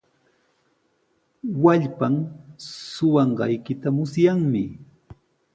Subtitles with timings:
[1.63, 2.15] Wallpan
[2.93, 4.63] suqanqaykita musyanmi.